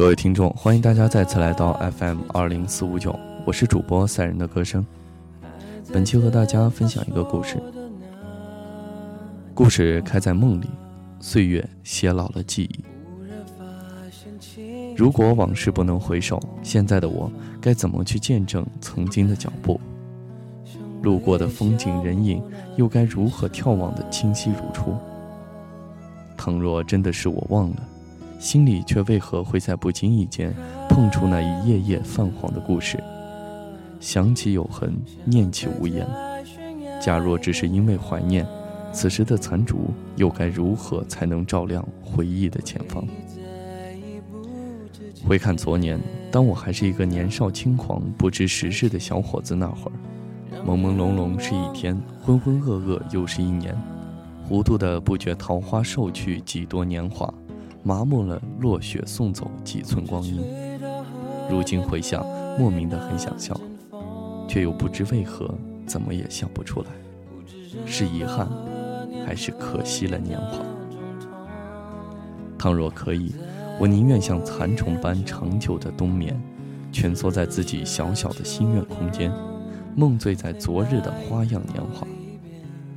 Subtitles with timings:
[0.00, 3.14] 各位听众，欢迎大家再次来到 FM 二零四五九，
[3.44, 4.82] 我是主播赛人的歌声。
[5.92, 7.62] 本期和大家分享一个故事，
[9.52, 10.70] 故事开在梦里，
[11.20, 12.82] 岁月写老了记忆。
[14.96, 17.30] 如果往事不能回首，现在的我
[17.60, 19.78] 该怎么去见证曾经的脚步？
[21.02, 22.42] 路过的风景人影，
[22.76, 24.94] 又该如何眺望的清晰如初？
[26.38, 27.76] 倘若真的是我忘了。
[28.40, 30.52] 心里却为何会在不经意间
[30.88, 32.98] 碰触那一页页泛黄的故事？
[34.00, 36.06] 想起有痕，念起无言。
[37.02, 38.46] 假若只是因为怀念，
[38.94, 43.06] 此时的残烛又该如何才能照亮回忆的前方？
[45.22, 46.00] 回看昨年，
[46.32, 53.76] 当我还是一个年少轻狂、不知时事的小伙子，那会儿，朦朦胧胧是一天，浑浑噩噩又是一年，
[54.48, 57.32] 糊涂的不觉桃花瘦去几多年华。
[57.82, 60.42] 麻木了，落雪送走几寸光阴。
[61.48, 62.24] 如今回想，
[62.58, 63.58] 莫名的很想笑，
[64.46, 65.52] 却又不知为何，
[65.86, 66.88] 怎么也笑不出来。
[67.86, 68.48] 是遗憾，
[69.26, 70.58] 还是可惜了年华？
[72.58, 73.34] 倘若可以，
[73.78, 76.38] 我宁愿像蚕虫般长久的冬眠，
[76.92, 79.32] 蜷缩在自己小小的心愿空间，
[79.96, 82.06] 梦醉在昨日的花样年华。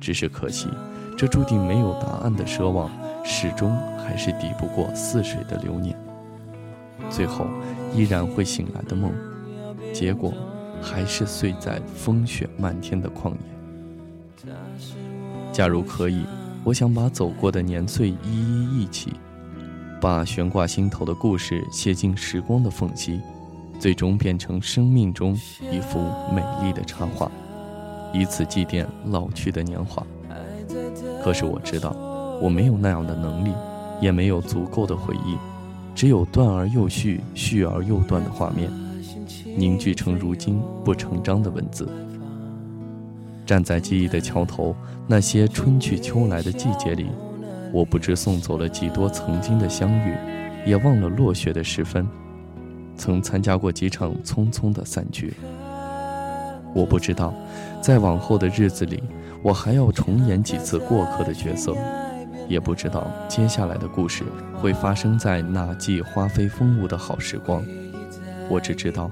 [0.00, 0.68] 只是可惜，
[1.16, 2.90] 这注定没有答案的奢望。
[3.24, 5.98] 始终还是抵不过似水的流年，
[7.08, 7.46] 最后
[7.94, 9.10] 依然会醒来的梦，
[9.94, 10.32] 结果
[10.80, 14.52] 还是碎在风雪漫天的旷野。
[15.52, 16.26] 假如可以，
[16.64, 19.14] 我想把走过的年岁一一忆起，
[20.00, 23.20] 把悬挂心头的故事写进时光的缝隙，
[23.80, 25.32] 最终变成生命中
[25.72, 25.98] 一幅
[26.34, 27.30] 美丽的插画，
[28.12, 30.06] 以此祭奠老去的年华。
[31.22, 32.13] 可是我知道。
[32.44, 33.54] 我没有那样的能力，
[34.02, 35.34] 也没有足够的回忆，
[35.94, 38.70] 只有断而又续、续而又断的画面，
[39.56, 41.88] 凝聚成如今不成章的文字。
[43.46, 47.06] 站在记忆的桥头，那些春去秋来的季节里，
[47.72, 50.14] 我不知送走了几多曾经的相遇，
[50.66, 52.06] 也忘了落雪的时分，
[52.94, 55.32] 曾参加过几场匆匆的散去。
[56.74, 57.32] 我不知道，
[57.80, 59.02] 在往后的日子里，
[59.42, 61.74] 我还要重演几次过客的角色。
[62.48, 64.24] 也不知道接下来的故事
[64.60, 67.64] 会发生在哪季花飞风舞的好时光，
[68.48, 69.10] 我只知道，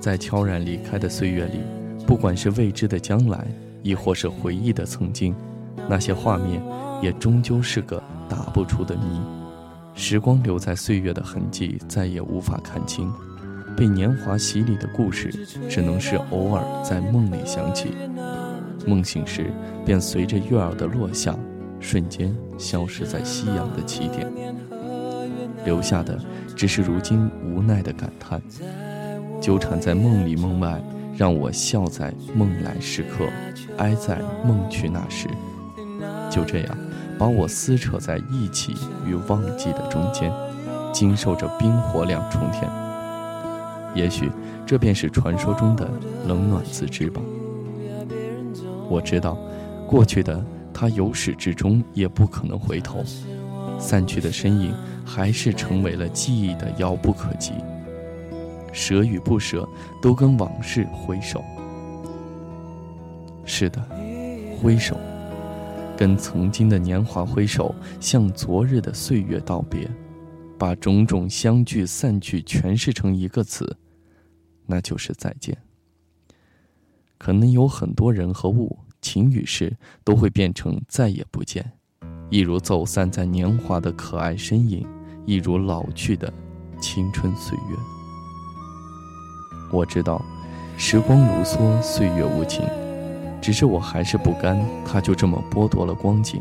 [0.00, 1.60] 在悄然离开的岁月里，
[2.06, 3.46] 不管是未知的将来，
[3.82, 5.34] 亦或是回忆的曾经，
[5.88, 6.62] 那些画面
[7.02, 9.20] 也终究是个打不出的谜。
[9.94, 13.12] 时光留在岁月的痕迹再也无法看清，
[13.76, 15.30] 被年华洗礼的故事，
[15.68, 17.94] 只能是偶尔在梦里想起，
[18.86, 19.52] 梦醒时
[19.86, 21.34] 便随着月儿的落下。
[21.84, 24.26] 瞬间消失在夕阳的起点，
[25.66, 26.18] 留下的
[26.56, 28.40] 只是如今无奈的感叹。
[29.38, 30.82] 纠缠在梦里梦外，
[31.14, 33.26] 让我笑在梦来时刻，
[33.76, 35.28] 哀在梦去那时。
[36.30, 36.78] 就这样，
[37.18, 38.74] 把我撕扯在一起
[39.06, 40.32] 与忘记的中间，
[40.90, 42.62] 经受着冰火两重天。
[43.94, 44.30] 也许
[44.64, 45.86] 这便是传说中的
[46.26, 47.20] 冷暖自知吧。
[48.88, 49.36] 我知道，
[49.86, 50.42] 过去的。
[50.84, 53.02] 他由始至终也不可能回头，
[53.78, 57.54] 散去的身影还是成为了记忆的遥不可及。
[58.70, 59.66] 舍与不舍，
[60.02, 61.42] 都跟往事挥手。
[63.46, 63.82] 是的，
[64.60, 65.00] 挥手，
[65.96, 69.90] 跟曾经的年华挥手，向昨日的岁月道别，
[70.58, 73.74] 把种种相聚散去诠释成一个词，
[74.66, 75.56] 那就是再见。
[77.16, 78.76] 可能有很多人和物。
[79.04, 79.70] 情与事
[80.02, 81.62] 都会变成再也不见，
[82.30, 84.86] 一如走散在年华的可爱身影，
[85.26, 86.32] 一如老去的
[86.80, 87.76] 青春岁月。
[89.70, 90.24] 我知道，
[90.78, 92.64] 时光如梭，岁月无情，
[93.42, 96.40] 只是我还是不甘，他就这么剥夺了光景，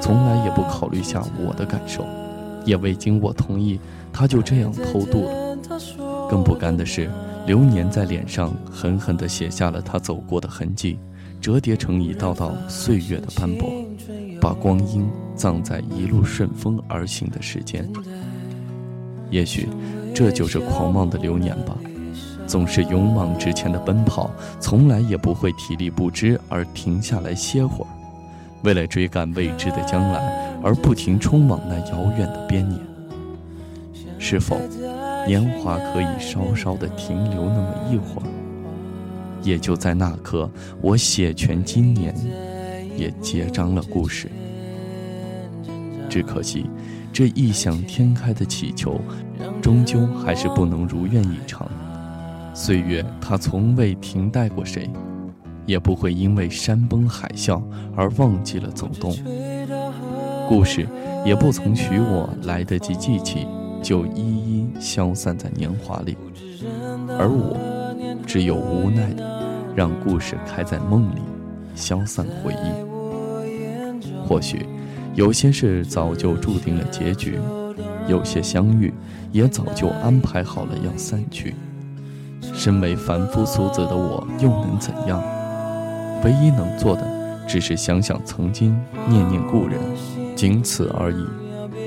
[0.00, 2.06] 从来也不考虑下我的感受，
[2.64, 3.80] 也未经我同意，
[4.12, 5.58] 他就这样偷渡了。
[6.30, 7.10] 更不甘的是，
[7.46, 10.98] 流年在脸上狠狠地写下了他走过的痕迹。
[11.44, 13.70] 折叠成一道道岁月的斑驳，
[14.40, 17.86] 把光阴葬在一路顺风而行的时间。
[19.28, 19.68] 也许，
[20.14, 21.76] 这就是狂妄的流年吧。
[22.46, 27.88] 总是勇往直前的奔跑，从来也不会体力不支而停下来歇会儿。
[28.62, 32.80] 为了追赶未知的将来，而不停冲往那遥远的边年。
[34.18, 34.58] 是否，
[35.26, 38.26] 年华可以稍稍的停留那么一会儿？
[39.44, 40.50] 也就在那刻，
[40.80, 42.12] 我写全今年，
[42.96, 44.28] 也结章了故事。
[46.08, 46.66] 只可惜，
[47.12, 49.00] 这异想天开的祈求，
[49.60, 51.70] 终究还是不能如愿以偿。
[52.54, 54.88] 岁月它从未停待过谁，
[55.66, 57.62] 也不会因为山崩海啸
[57.96, 59.14] 而忘记了走动。
[60.48, 60.86] 故事
[61.24, 63.46] 也不曾许我来得及记起，
[63.82, 66.16] 就一一消散在年华里。
[67.18, 67.56] 而我，
[68.24, 69.33] 只有无奈的，
[69.74, 71.20] 让故事开在梦里，
[71.74, 74.26] 消散回忆。
[74.26, 74.66] 或许。
[75.16, 77.38] 有些事早就注定了结局，
[78.08, 78.92] 有些相遇
[79.30, 81.54] 也早就安排好了要散去。
[82.52, 85.22] 身为凡夫俗子的我，又能怎样？
[86.24, 87.06] 唯一能做的，
[87.46, 88.76] 只是想想曾经，
[89.08, 89.78] 念念故人，
[90.34, 91.24] 仅此而已。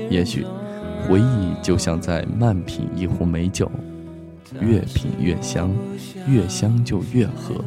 [0.08, 0.46] 也许，
[1.06, 3.70] 回忆就像在慢品一壶美酒，
[4.58, 5.70] 越品越香，
[6.26, 7.62] 越香就越喝，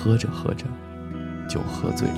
[0.00, 0.64] 喝着喝着，
[1.48, 2.14] 就喝醉了。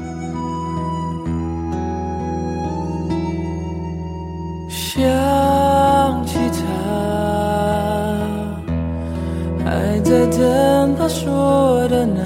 [4.68, 5.00] 想
[6.26, 6.60] 起他，
[9.64, 12.20] 还在等他说的那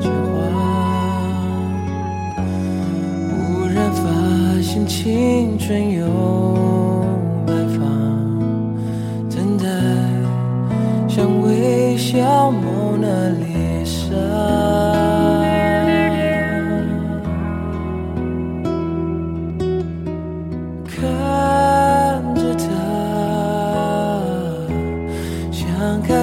[0.00, 0.34] 句话。
[3.30, 4.02] 忽然发
[4.60, 6.04] 现青春有
[7.46, 7.80] 白发，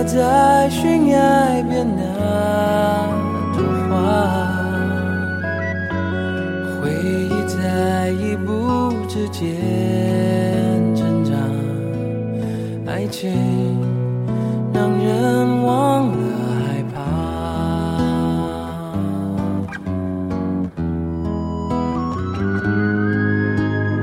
[0.04, 1.18] 在悬崖
[1.70, 2.02] 边那
[3.54, 3.92] 朵花，
[6.82, 9.40] 回忆在一步之间
[10.94, 11.32] 挣扎，
[12.92, 13.32] 爱情
[14.74, 16.18] 让人忘了
[16.66, 16.98] 害怕。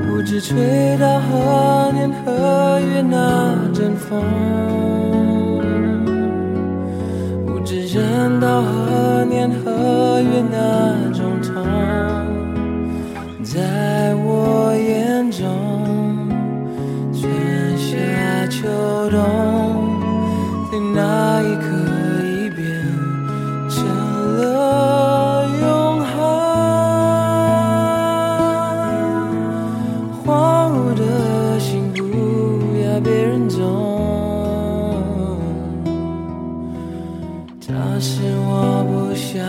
[0.07, 4.23] 不知吹到何年何月那阵风。
[7.91, 11.55] 忍到何年何月那种痛，
[13.43, 15.49] 在我眼中，
[17.11, 17.97] 春夏
[18.45, 18.67] 秋
[19.09, 19.17] 冬，
[20.71, 21.65] 在那一刻
[22.27, 22.61] 已变
[23.67, 23.83] 成
[24.37, 26.13] 了永恒。
[30.23, 32.03] 荒芜的心不
[32.85, 34.18] 要别人懂。
[38.11, 39.39] 是我不想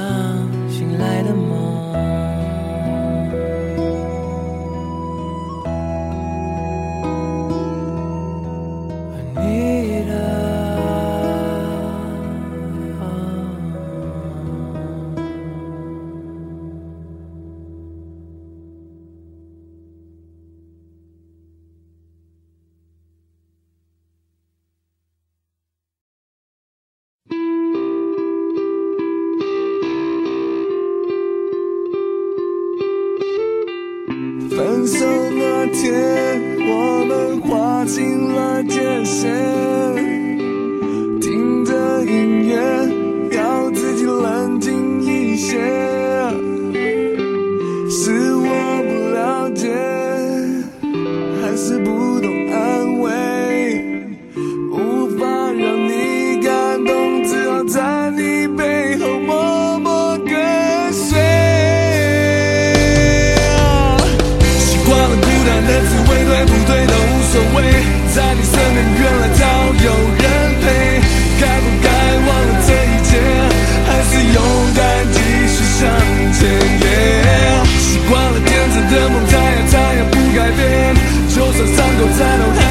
[82.00, 82.69] 都在楼。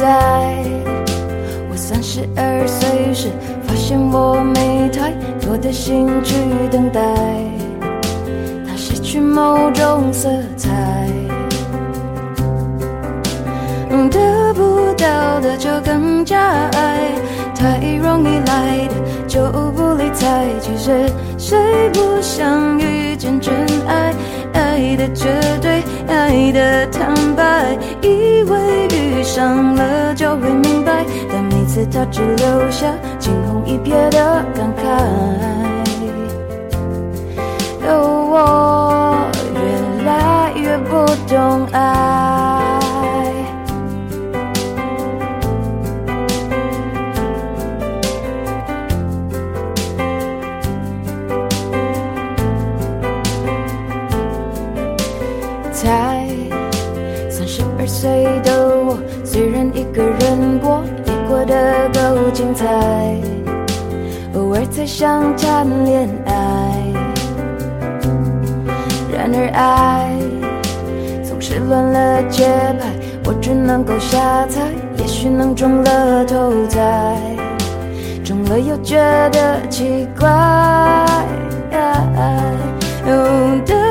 [0.00, 0.06] 在
[1.70, 3.28] 我三十二岁时，
[3.64, 5.12] 发现我没太
[5.44, 6.34] 多的心去
[6.70, 7.02] 等待，
[8.66, 10.70] 它失去某种色彩。
[14.10, 16.40] 得不到的就更加
[16.72, 17.12] 爱，
[17.54, 18.94] 太容易来的
[19.28, 20.46] 就不理睬。
[20.60, 21.58] 其实谁
[21.92, 23.54] 不想遇见真
[23.86, 24.14] 爱？
[24.70, 25.28] 爱的绝
[25.60, 32.86] 对，爱的坦白，以为遇上了就会明白，但每次他只留下
[33.18, 34.80] 惊鸿一瞥的感慨。
[37.84, 37.98] 有
[38.30, 42.29] 我越来越不懂爱。
[55.82, 56.26] 才
[57.30, 58.52] 三十二岁的
[58.84, 62.66] 我，虽然一个人过，也过得够精彩。
[64.34, 66.32] 偶尔才想谈恋爱，
[69.10, 70.12] 然而爱
[71.24, 72.46] 总是乱了节
[72.78, 72.86] 拍，
[73.24, 74.60] 我只能够瞎猜，
[74.98, 77.16] 也许能中了头彩，
[78.22, 78.98] 中了又觉
[79.30, 80.28] 得奇怪。
[83.12, 83.89] 哦，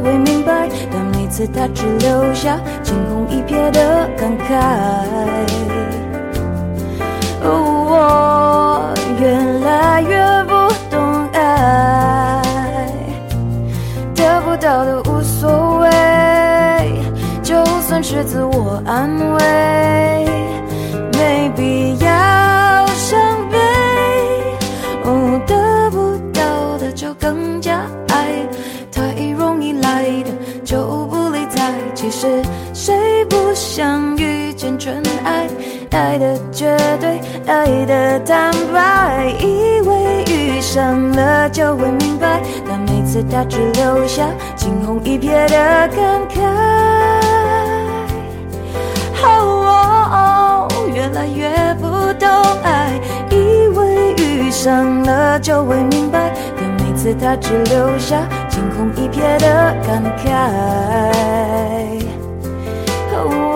[0.00, 4.50] 会明白，但每次他只留下惊鸿一瞥的感慨。
[7.42, 9.28] 我越
[9.64, 10.52] 来越不
[10.90, 12.42] 懂爱，
[14.14, 15.88] 得不到的无所谓，
[17.42, 20.26] 就算是自我安慰，
[32.86, 35.48] 谁不想遇见真爱？
[35.90, 46.42] 爱的绝对，爱的坦白，以为遇上了就会明白，但每次他只留下惊鸿一瞥的感慨。
[49.20, 51.50] 哦，越来越
[51.80, 51.88] 不
[52.20, 52.28] 懂
[52.62, 52.92] 爱，
[53.32, 58.16] 以为遇上了就会明白，但每次他只留下
[58.48, 61.95] 惊鸿一瞥的感慨。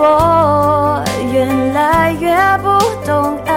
[0.03, 3.50] 我越来越不懂爱。